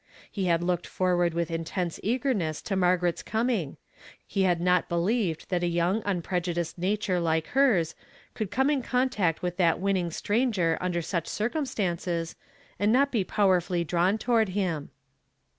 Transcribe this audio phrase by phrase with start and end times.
[0.35, 3.77] lie liad looked forward Math in tense eagerness to ^largaret's coming;
[4.25, 7.93] he had not believed that a young unprejudiced nature like Jiers
[8.33, 12.35] could come in contact with that winning sti .mger under such circumstances,
[12.79, 14.89] and not be powerfully drawn toward him.